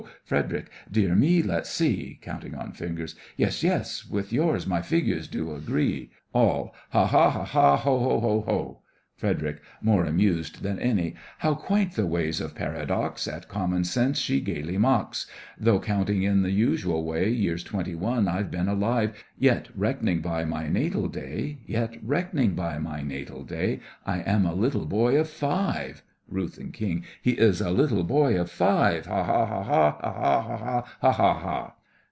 FREDERIC: 0.25 0.71
Dear 0.91 1.13
me! 1.13 1.43
Let's 1.43 1.69
see! 1.69 2.17
(counting 2.23 2.55
on 2.55 2.71
fingers) 2.71 3.13
Yes, 3.37 3.61
yes; 3.63 4.03
with 4.09 4.33
yours 4.33 4.65
my 4.65 4.81
figures 4.81 5.27
do 5.27 5.53
agree! 5.53 6.09
ALL: 6.33 6.73
Ha! 6.89 7.05
ha! 7.05 7.29
ha! 7.29 7.45
ho! 7.45 7.75
ho! 7.99 8.19
ho! 8.19 8.41
ho! 8.41 8.81
FREDERIC: 9.17 9.61
(more 9.79 10.05
amused 10.05 10.63
than 10.63 10.79
any) 10.79 11.13
How 11.39 11.53
quaint 11.53 11.91
the 11.93 12.07
ways 12.07 12.41
of 12.41 12.55
Paradox! 12.55 13.27
At 13.27 13.47
common 13.47 13.83
sense 13.83 14.17
she 14.17 14.41
gaily 14.41 14.79
mocks! 14.79 15.27
Though 15.59 15.79
counting 15.79 16.23
in 16.23 16.41
the 16.41 16.49
usual 16.51 17.03
way, 17.05 17.29
Years 17.29 17.63
twenty 17.63 17.93
one 17.93 18.27
I've 18.27 18.49
been 18.49 18.67
alive, 18.69 19.23
Yet, 19.37 19.67
reck'ning 19.77 20.21
by 20.23 20.45
my 20.45 20.67
natal 20.67 21.09
day, 21.09 21.59
Yet, 21.67 21.97
reck'ning 22.03 22.55
by 22.55 22.79
my 22.79 23.03
natal 23.03 23.43
day, 23.43 23.81
I 24.07 24.21
am 24.21 24.47
a 24.47 24.55
little 24.55 24.85
boy 24.87 25.17
of 25.19 25.29
five! 25.29 26.01
RUTH/KING: 26.29 27.03
He 27.21 27.31
is 27.31 27.59
a 27.59 27.71
little 27.71 28.05
boy 28.05 28.39
of 28.39 28.49
five! 28.49 29.05
Ha! 29.05 29.21
ha! 29.25 29.45
ha! 29.45 29.63
ha! 29.63 29.99
ha! 30.01 30.85
ha! 31.01 31.11
ha! 31.11 31.11
ha! 31.37 31.75